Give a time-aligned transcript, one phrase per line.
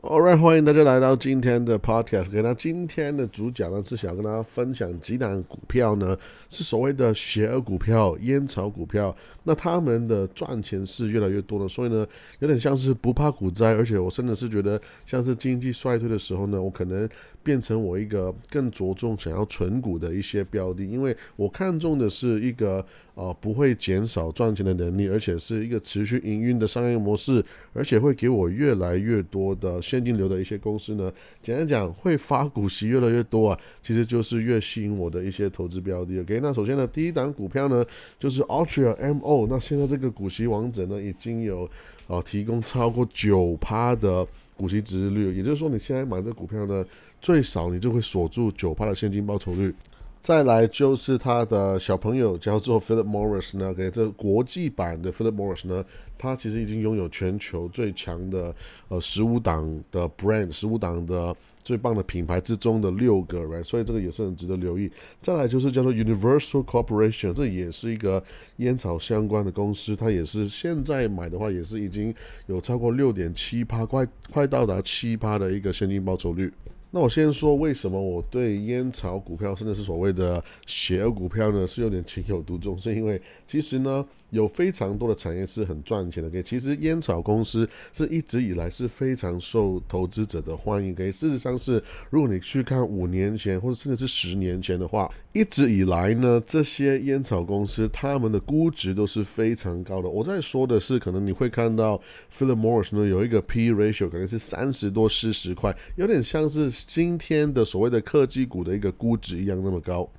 [0.00, 2.28] All right，欢迎大家来到今天的 Podcast。
[2.42, 6.16] 那今天的主讲呢是想跟大家分享几档股票呢，
[6.48, 9.14] 是所谓的邪恶股票、烟草股票。
[9.44, 12.06] 那他们的赚钱是越来越多了，所以呢，
[12.38, 17.06] 有点像是不怕股灾，而且我真的是觉得，像是经济衰退的时候呢，我可能
[17.42, 22.84] 变成我一个更着重想要存股的一些标的，因为我看中的是一个
[23.14, 31.12] 呃不会减少赚钱的能力，而且是一个持续营运的商业模式，而且会给我越来越多的现金流的一些公司呢。
[31.42, 36.20] 简单讲，会发股息越来越多啊，其实就是越吸引我的一些投资标的。
[36.20, 37.84] OK，那首先呢，第一档股票呢
[38.18, 39.46] 就是 Ultra MO。
[39.48, 41.68] 那现在这个股息王者呢，已经有
[42.06, 46.84] 啊提供超过九趴的股息值率，也就是说，你现在买这股票呢，
[47.22, 49.72] 最少你就会锁住九趴的现金报酬率。
[50.20, 55.84] 再来就是他的小朋友叫做 Philip Morris 呢，给这国际版的 Philip Morris 呢，
[56.16, 58.54] 他其实已经拥有全球最强的
[58.86, 63.64] 呃十五档的 brand，十五档的最棒的品牌之中的六个，right？
[63.64, 64.88] 所以这个也是很值得留意。
[65.20, 68.22] 再来就是叫做 Universal Corporation，这也是一个
[68.58, 72.14] 烟草相关的公司，它也是现在买的话也是已经
[72.46, 76.52] 有超过六点七趴，快快到达七趴的一个现金报酬率。
[76.92, 84.06] 那我先说为什么我对烟草股票，甚至是所谓的邪恶股票呢，是有点情有独钟，是因为其实呢。
[84.32, 90.94] 有非常多的产业是很赚钱的，给其实烟草公司是一直以来是非常受投资者的欢迎。
[90.94, 100.08] 给事实上是，如果你去看五年前或者甚至是十年前的话，一直以来呢，这些烟草公司他们的估值都是非常高的。
[100.08, 102.00] 我在说的是，可能你会看到
[102.34, 110.10] Philip Morris 呢有一个 P ratio 可能是三十多四十块，有点像是今天的所谓的科技股的一个估值一样那么高。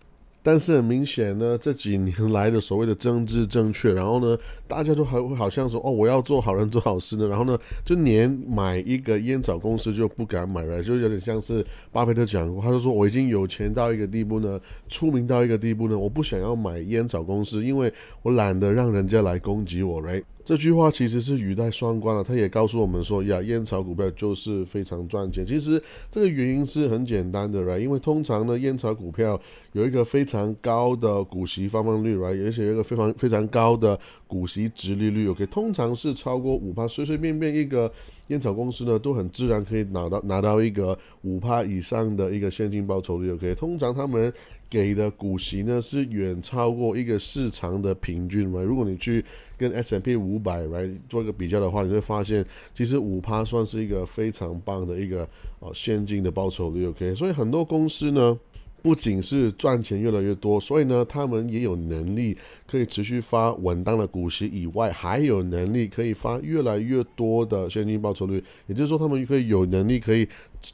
[0.46, 20.24] 但是很明显呢，这几年来的所谓的政治正确，然后呢，大家都还会好像说哦，我要做好人做好事呢，然后呢，就连买一个烟草公司就不敢买了，就有点像是巴菲特讲过，他就说我已经有钱到一个地步呢，出名到一个地步呢，我不想要买烟草公司，因为我懒得让人家来攻击我，right？
[20.46, 25.46] 这句话其实是语带双关了，他也告诉我们说呀，烟草股票就是非常赚钱。
[25.46, 25.82] 其实
[26.12, 29.40] 这个原因是很简单的啦因为通常呢，烟草股票
[29.72, 32.46] 有一个非常高的股息发放率，right？
[32.46, 33.98] 而且有一个非常非常高的
[34.34, 35.46] 股息值利率，OK？
[35.46, 37.92] 通常是超过五趴，随随便便一个
[38.30, 43.54] 烟草公司呢，都很自然可以拿到拿到一个五趴以上的一个现金报酬率，OK？
[43.54, 44.34] 通常他们
[44.68, 48.60] 给的股息呢是远超过一个市场的平均嘛。
[48.60, 49.24] 如果你去
[49.56, 52.44] 跟 S M P 五百来做一个比较的话，你会发现
[52.74, 55.30] 其实五趴算是一个非常棒的一个
[55.60, 56.88] 呃现金的报酬率。
[56.88, 58.40] OK，所以很多公司呢
[58.84, 68.44] 不仅是赚钱越来越多，所以呢他们也有能力可以持续发稳当的股息以外，还有能力可以发越来越多的现金报酬率。
[68.68, 70.28] 也就是说，他们可以有能力可以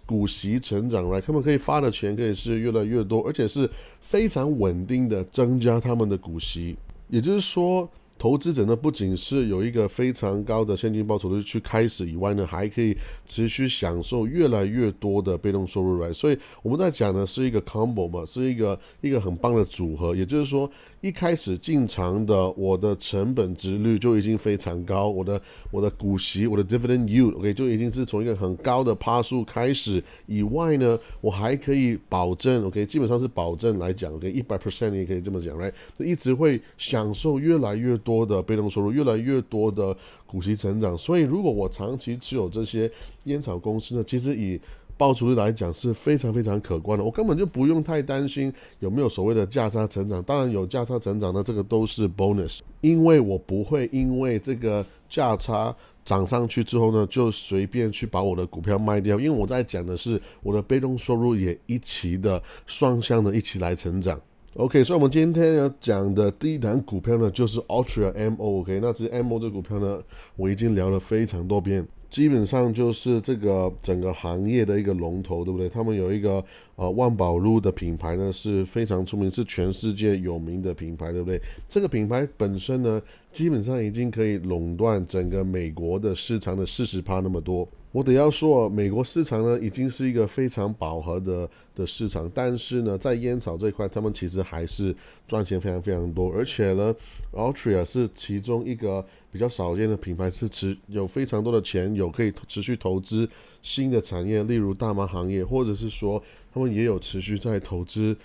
[0.05, 3.69] 股息成长来，他们可以发的钱可以是越来越多，而且是。
[4.01, 6.75] 非常稳定的增加他们的股息，
[7.09, 7.87] 也就是说，
[8.19, 16.13] 投资者呢不仅是有一个非常高的现金报酬率去开始以外呢，还可以持续享受越来越多的被动收入来。
[16.13, 20.69] 所以我们在讲的是一个 combo 嘛，是一个一个很棒的组合，也就是说。
[21.01, 30.03] 一开始进场的我的成本值率就已经非常高，我的我的股息我的 dividend yield，OK 就已经是从一个很高的趴数开始。
[30.25, 35.71] 以外呢，我还可以保证，OK 基本上是保证来讲，OK 一百 percent 你也可以这么讲，right？
[35.99, 39.95] 一直会享受越来越多的被动收入，越来越多的
[40.25, 40.97] 股息成长。
[40.97, 42.91] 所以如果我长期持有这些
[43.23, 44.59] 烟草公司呢，其实以
[44.99, 50.21] 报酬率来讲是非常非常可观的，我根本就不用太担心有没有所谓的价差成长。
[50.23, 55.73] 当然有价差成长的这个都是 bonus，因为我不会因为这个价差
[56.03, 59.17] 涨上去之后呢，就随便去把我的股票卖掉。
[59.17, 64.19] 因为我在讲的是我的被动收入也一起的双向的一起来成长。
[64.55, 68.59] OK，所以我们今天要讲的第一档股票呢，就是 Ultra MO。
[68.59, 70.01] OK，那这 MO 这股票呢，
[70.35, 71.87] 我已经聊了非常多遍。
[72.09, 75.69] 基本上就是这个整个行业的一个龙头，对不对？
[75.69, 76.43] 他们有一个
[76.75, 81.39] 呃万宝路的品牌呢，是非常出名，是全世界有名的品牌，对不对？
[81.67, 83.01] 这个品牌本身呢，
[83.31, 87.67] 基本上已经可以垄断整个美国的市场的四十趴那么多。
[87.91, 94.95] 我得要说，美国市场呢已经是一个非常饱和的的市场，但是呢，在烟草这一块，他们其实还是
[95.27, 96.95] 赚钱非常非常多，而且呢
[97.33, 103.29] ，Altria 是其中一个比较少见的品牌，是持有非常多的钱，有可以持续投资
[103.61, 106.21] 新的产业，例如大麻行业，或者是说
[106.53, 108.15] 他们也有持续在投资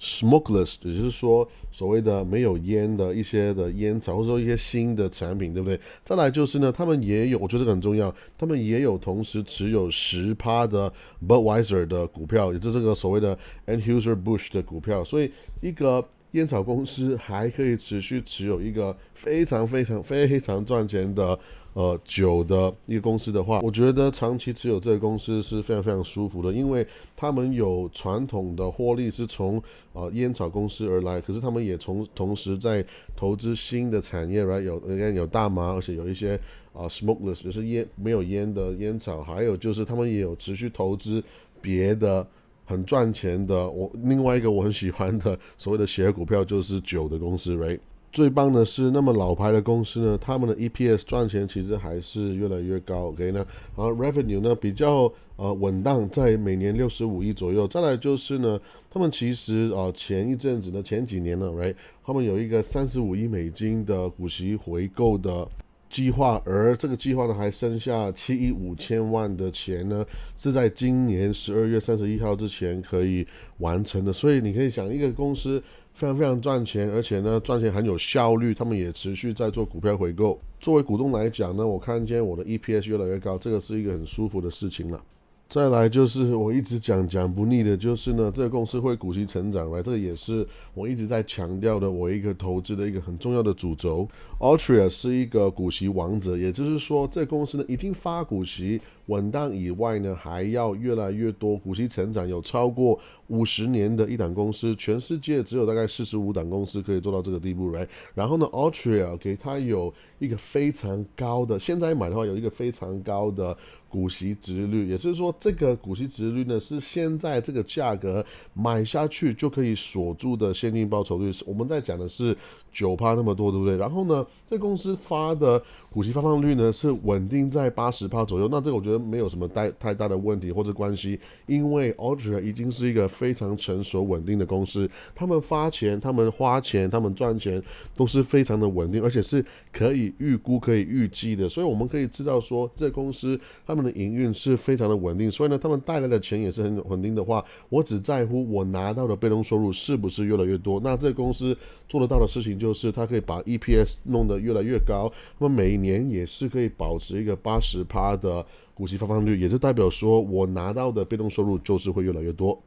[0.00, 5.78] smokeless，也就是说所谓的没有烟的一些的烟草，或者说一些新的产品，对不对？
[6.04, 10.92] 再来就是呢，他们也有，我觉得这个很重要，他们也有同时持有十趴的
[11.26, 13.36] Budweiser 的股票，也就是这个所谓的
[13.66, 16.06] Anheuser Busch 的股票，所以一个。
[16.32, 21.38] 烟草公司还可以持续持有一个非常非常非常赚钱的
[21.72, 26.86] 呃酒的一个公司的话，我觉得长期持有这个公司是非常非常舒服的，因为
[27.16, 29.60] 他们有传统的获利是从
[29.92, 32.84] 呃烟草公司而来，可是他们也从同时在
[33.16, 36.38] 投资新的产业，right 有有大麻，而且有一些
[36.72, 41.22] 啊 smokeless 就是烟没有烟的烟草，还有就是他们也有持续投资
[41.60, 42.26] 别的。
[42.70, 47.80] 很赚钱的，我另外一个我很喜欢的 所谓的鞋股票就是酒的公司，right？
[48.12, 53.44] 最棒的是那么老牌的公司呢，他们的 EPS 赚钱其实还是越来越高，OK 呢？
[53.76, 57.66] 然后 revenue 呢比较呃稳当，在每年六十五亿左右。
[57.68, 61.74] 再来就是呢，他们其实啊前一阵子呢前几年呢，right？
[62.04, 65.46] 他们有一个三十五亿美金的股息回购的。
[65.90, 70.06] 计划，而这个计划呢，还剩下七亿五千万的钱呢，
[70.36, 73.26] 是在今年十二月三十一号之前可以
[73.58, 74.12] 完成的。
[74.12, 75.60] 所以你可以想，一个公司
[75.92, 80.40] 非常非常赚钱，而且呢，赚钱很有效率，他们也持续在做股票回购。
[80.60, 85.02] 作为股东来讲呢，我看见我的 EPS 越来越高，这个是一个很舒服的事情了。
[85.50, 94.06] 再来就是我一直讲讲不腻的，就是呢，这个公司会股息成长，来，这个也是我一直在强调的，我一个投资的一个很重要的主轴。
[94.38, 113.56] Altria 是一个股息王者，也就是说，这公司呢已经发股息稳当以外呢，还要越来越多股息成长，有超过五十年的一档公司，全世界只有大概四十五档公司可以做到这个地步，来，然后呢，Altria 给它有一个非常高的，现在买的话有一个非常高的。
[113.90, 118.24] 股息值率，也就是说，这个股息值率呢，是现在这个价格
[118.54, 121.32] 买下去就可以锁住的现金报酬率。
[121.44, 122.36] 我们在讲的是。
[122.72, 123.76] 九趴那么多，对不对？
[123.76, 128.48] 然后呢，这公司发的股息发放率呢是稳定在八十趴左右。
[128.50, 137.60] 那这个我觉得没有什么太太大的问题或者关系，因为 Ultra 已经是一个非常成熟稳定的公司，他们发钱、他们花钱、他们赚钱
[137.94, 141.48] 都是非常的稳定，而且是可以预估、可以预计的。
[141.48, 145.28] 所以我们可以知道说，这公司他们的营运是非常的稳定。
[145.28, 150.80] 所以呢，他们带来的钱也是很稳定的话，我只在乎我拿到的被动收入是不是越来越多。
[150.84, 151.56] 那这公司
[151.88, 152.59] 做得到的事情。
[152.60, 162.62] 就是它可以把 EPS 弄得越来越高，那么每一年也是可以保持一个八十趴的股息发放率，也是代表说我拿到的被动收入就是会越来越多。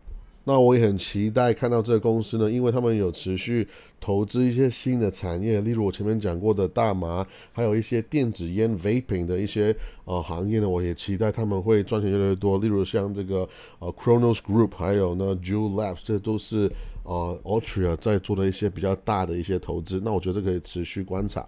[0.45, 3.65] 那我也很期待看到这个公司呢，因为他们有持续
[4.01, 9.73] 投资一些新的产业，例如我前面讲过的大麻，还有一些电子烟 vaping 的一些
[10.03, 12.57] 呃行业呢，我也期待他们会赚钱越来越多。
[12.57, 13.47] 例如像这个
[13.79, 16.69] 呃 Chronos Group，还有呢 Jewel Labs，这都是
[17.03, 20.01] 呃 Altria 在做的一些比较大的一些投资。
[20.03, 21.47] 那我觉得这可以持续观察。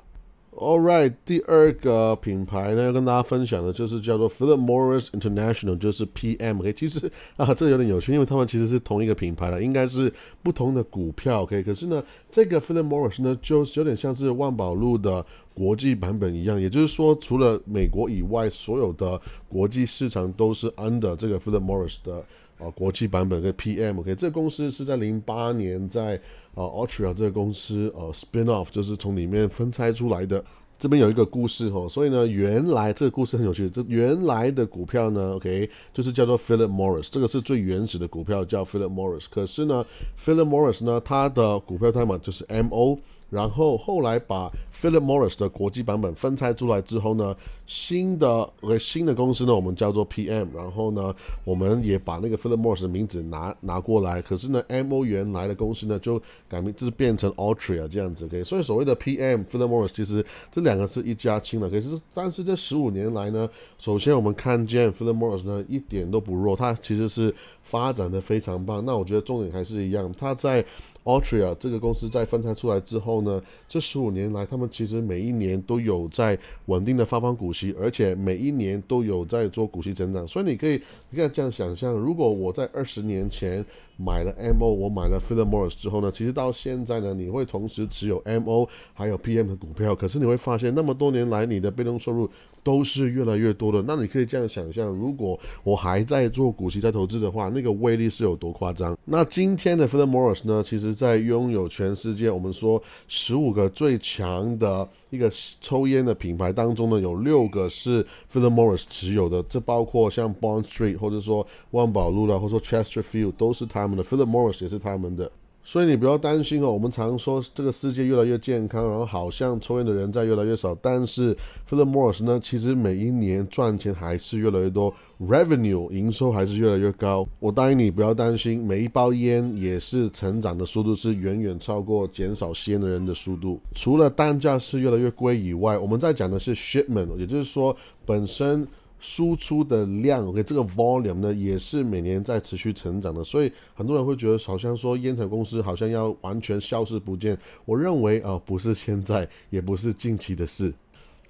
[0.58, 6.60] All right，第二个品牌呢，要跟大家分享的就是叫做 Philip Morris International，就是 PM。
[6.60, 10.12] OK，其实啊，这有点有趣，因为他们其实是同一个品牌的，应该是
[10.42, 11.44] 不同的股票。
[11.44, 15.26] OK，可是呢，这个 Philip Morris 呢，就是有点像是万宝路的
[15.56, 19.20] 国际版本一样，也就是说，除了美国以外，所有的
[19.50, 22.18] 国际市场都是 under 这个 Philip Morris 的
[22.60, 24.00] 啊国际版本跟 PM。
[24.00, 26.22] OK，这个公司是在零八年在。
[26.56, 30.42] 啊，Altria 这个公司，呃，spin off 就是从里面分拆出来的。
[30.80, 33.70] 这边有一个故事哈，所以呢，原来这个故事很有趣。
[33.70, 39.26] 这原来的股票呢，OK，就是叫做 Philip Morris，这个是最原始的股票，叫 Philip Morris。
[39.30, 39.86] 可是呢
[40.18, 43.00] ，Philip Morris 呢，它的股票代码就是 MO。
[43.36, 47.36] 然后后来把 Philip Morris 的国际版本分拆出来之后呢，
[47.68, 50.48] 新的呃新的公司呢，我们叫做 PM。
[50.56, 51.14] 然后呢，
[51.44, 54.22] 我们也把那个 Philip Morris 的名字拿拿过来。
[54.22, 58.26] 可是呢，MO 原来的公司呢就改名，就是变成 Altria 这样子。
[58.26, 61.70] OK，所以所谓的 PM Philip Morris 其实这两个是一家亲的。
[61.70, 68.86] 可是但是这十五年来呢，首先我们看见 Philip Morris 呢一点都不弱，它其实是发展的非常棒。
[68.86, 70.64] 那我觉得重点还是一样，它在
[71.06, 80.28] Altria 这个公司在分拆出来之后呢，这十五年来，他们其实每一年都有在稳定的发放股息，而且每一年都有在做股息增长。
[80.28, 80.82] 所以你可以，
[81.12, 83.64] 你可以这样想象，如果我在二十年前
[83.98, 92.28] 买了 MO，我买了 Philip Morris 之后呢，其实到现在呢，你会同时持有 MO 还有 PM 的股票，可是你会发现，那么多年来你的被动收入
[92.66, 93.82] 都是越来越多的。
[93.88, 98.98] 那你可以这样想象，如果我还在做股息在投资的话，那个威力是有多夸张？
[99.06, 105.32] 那今天的 Philip Morris 呢，其实在拥有全世界我们说十五个最强的一个
[105.62, 108.04] 抽烟的品牌当中呢，有六个是
[108.34, 115.32] Philip Morris 持有的，这包括像 Bond Street 或者说万宝路啦，或者说 Chesterfield 都是他们的，Philip Morris 也是他们的。
[115.66, 116.72] 所以你不要担心哦。
[116.72, 121.36] 我们常说这个世界越来越健康，然后好像抽烟的人在越来越少，但是
[121.68, 127.28] Philip Morris 呢，其实每一年赚钱还是越来越多，revenue 营收还是越来越高。
[127.40, 133.60] 我答应你不要担心，每一包烟也是成长的速度是远远超过减少吸烟的人的速度。
[133.74, 138.66] 除了单价是越来越贵以外，我们在讲的是 shipment，也就是说本身。
[139.00, 147.38] 输出的量，OK，这个 volume 呢也是每年在持续成长的，所以很多人会觉得好像说烟草公司好像要完全消失不见。
[147.66, 150.74] 我认为啊，不是现在，也不是近期的事。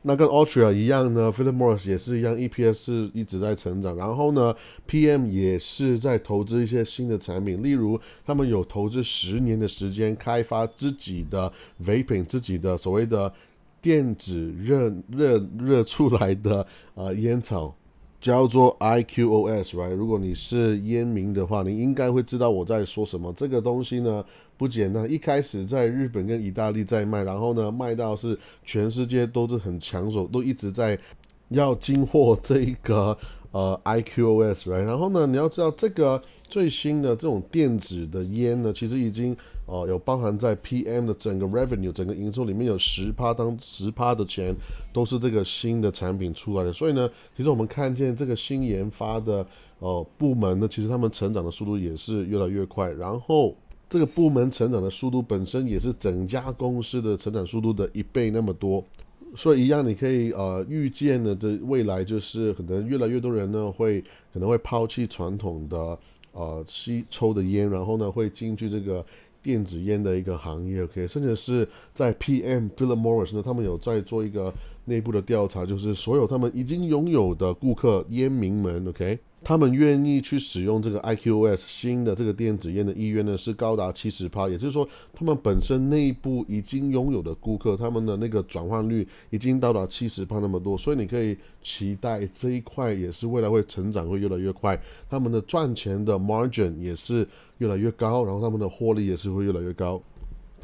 [0.03, 3.95] 那跟 Ultra 一样呢，Philip Morris 也是一样，EPS 一直在成长。
[3.95, 4.55] 然后呢
[4.88, 11.51] ，PM 也是在投资一些新的产品，例如他们有投资十年的时间开发自己的
[11.84, 13.34] vaping，自己的所谓的。
[13.86, 16.65] 电子热热热出来的
[16.96, 17.72] 啊烟草
[18.20, 19.94] 叫做 IQOS，right？
[19.94, 23.32] 如果你是烟民的话，你应该会知道我在说什么。
[23.34, 24.25] 这个东西呢
[24.58, 30.98] 不简单，一开始在日本跟意大利在卖，然后呢卖到是全世界都是很抢手，都一直在
[31.50, 33.15] 要进货这一个
[33.51, 34.84] 呃 IQOS，right？
[34.84, 39.36] 然后呢你要知道这个最新的这种电子的烟呢，其实已经。
[39.68, 44.56] 哦，有包含在 PM 的整个 revenue 整个营收里面有十趴当十趴的钱
[44.94, 49.44] 都是这个新的产品出来的，所以呢，其实我们看见这个新研发的
[49.80, 53.56] 哦部门呢，其实他们成长的速度也是越来越快，然后
[53.90, 58.86] 这个部门成长的速度本身也是整家公司的成长速度的一倍那么多，
[59.36, 64.00] 所以一样你可以呃预见的的未来就是可能越来越多人呢会
[64.32, 65.98] 可能会抛弃传统的
[66.36, 69.04] 呃吸抽的烟，然后呢会进去这个。
[69.46, 74.51] 电子烟的一个行业，OK，甚至是在 PM Philip Morris 呢，他们有在做一个
[74.86, 79.20] 内部的调查，就是所有他们已经拥有的顾客烟民们，OK。
[79.48, 97.27] 他们愿意去使用这个 IQOS 新的这个电子烟的意愿呢，是高达七十趴，也就是说，他们本身内部已经拥有的顾客，他们的那个转换率已经到达七十趴那么多，所以你可以期待这一块也是未来会成长会越来越快，他们的赚钱的 margin 也是
[97.60, 100.01] 越来越高，然后他们的获利也是会越来越高。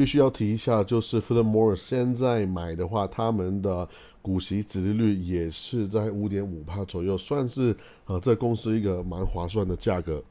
[0.01, 3.87] 必须要提一下，就是 Furthermore，现在买的话，他们的
[4.19, 10.23] 股息殖利率也是在五点五帕左右，算是啊这公司一个蛮划算的价格。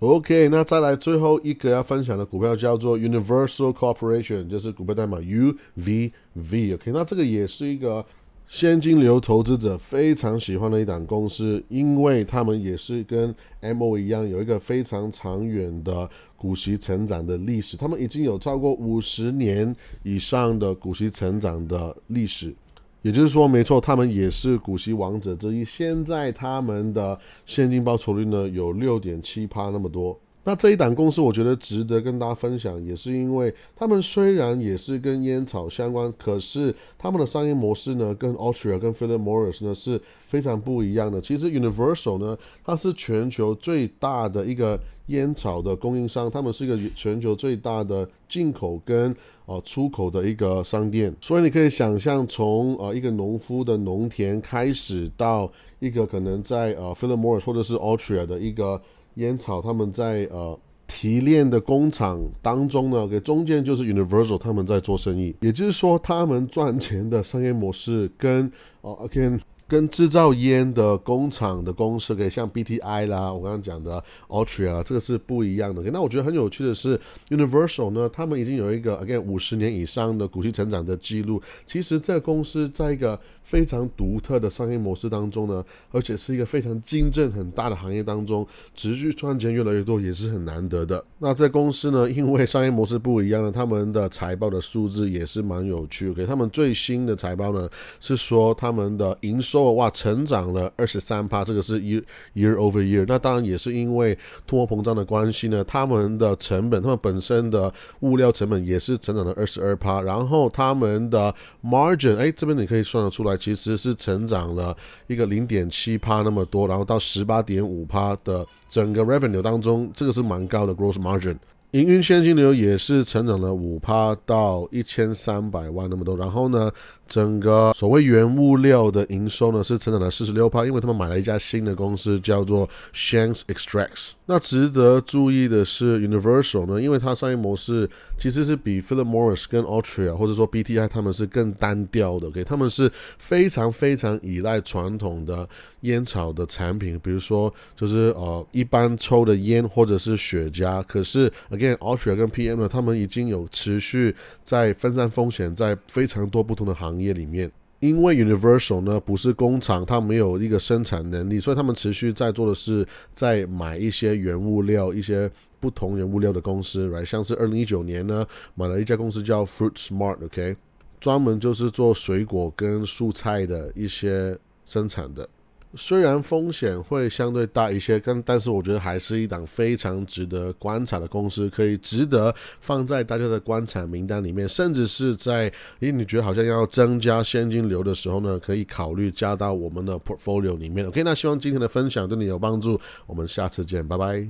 [0.00, 6.74] OK，那再来最后一个要分享的股票叫做 Universal Corporation，就是股票代码 UVV。
[6.74, 8.04] OK，那这个也是一个。
[8.50, 17.76] 现金流投资者非常喜欢的一档公司，因为他们也是跟 MO 一样，有一个非常长远的股息成长的历史。
[17.76, 22.54] 他们已经有超过五十年以上的股息成长的历史，
[23.02, 25.62] 也就是说，没错，他们也是股息王者之一。
[25.62, 30.18] 现在他们的现金报酬率呢，有六点七趴那么多。
[30.48, 41.20] 那这一档公司，我觉得值得跟大家分享，也是因为他们虽然也是跟烟草相关，可是他们的商业模式呢，跟 a l t r a、跟 Philip Morris 呢是非常不一样的。
[41.20, 49.14] 其实 Universal 呢，它是全球最大的一个烟草的供应商，他们是一个全球最大的进口跟
[49.44, 51.14] 呃出口的一个商店。
[51.20, 58.80] 所以你可以想象，从呃一个农夫的农田开始，到一个可能在呃 Philip Morris 或者是 a l t r a 的一个。
[59.18, 60.58] 烟草他们在呃
[60.88, 69.40] 提炼的工厂当中呢，给中间就是 Universal 他们在做生意，也就是说他们赚钱的商业模式跟呃跟。
[69.68, 75.82] 跟制造烟的工厂的公司，可以像 BTI 啦，我刚刚讲的 Altria，这个是不一样的。
[75.92, 76.98] 那我觉得很有趣的是
[77.28, 81.42] ，Universal 呢，他们已经有一个 again 五十年以上的股息成长的记录。
[81.66, 91.04] 其实这公司在一个非常独特的商业模式当中呢，而且是一个非常竞争很大的行业当中，持续赚钱越来越多也是很难得的。
[91.18, 96.10] 那这公司呢，因为商业模式不一样呢，他们的财报的数字也是蛮有趣。
[96.14, 97.68] 给他们最新的财报呢，
[98.00, 99.57] 是说他们的营收。
[99.62, 102.02] 哇，成长了二十三趴，这个是 year
[102.34, 103.04] year over year。
[103.06, 110.00] 那当然也是因为通货膨胀的关系呢，他们的成本，他们本身的物料成本也是成长了二十二趴。
[110.02, 121.36] 然后他们的 margin，哎，这边你可以算得出来，其实是成长了一个零点七趴那么多，然后到十八点五趴的整个 revenue 当中，这个是蛮高的 gross margin。
[121.72, 126.72] 营运现金流也是成长了五趴到一千三百万那么多，然后呢，
[127.08, 134.10] 整个所谓原物料的营收呢是成长了四十六因为他们买了一家新的公司叫做 Shanks Extracts。
[134.26, 137.88] 那值得注意的是，Universal 呢，因为它商业模式
[138.18, 145.48] 其实是比 Philip Morris 跟 Altria 或者说 BTI 他们是更单调的，OK，他们是非常非常依赖传统的
[145.80, 150.84] 烟草的产品，比如说就是呃一般抽的烟或者是雪茄。
[150.86, 157.50] 可是 Again Altria 跟 PM 呢，他们已经有持续在分散风险，在非常多不同的行业里面。
[157.80, 168.26] 因为 Universal 呢不是工厂，它没有一个生产能力，所以他们持续在做的是在买一些原物料，一些不同原物料的公司，来像是二零一九年呢
[168.56, 170.56] 买了一家公司叫 Fruit Smart，OK，
[170.98, 174.36] 专门就是做水果跟蔬菜的一些
[174.66, 175.28] 生产的。
[175.74, 190.86] 虽然风险会相对大一些，但但是我觉得还是一档非常值得观察的公司，可以值得放在大家的观察名单里面，甚至是在咦你觉得好像要增加现金流的时候呢，可以考虑加到我们的 portfolio 里面。
[190.88, 194.26] OK，那希望今天的分享对你有帮助，我们下次见，拜拜。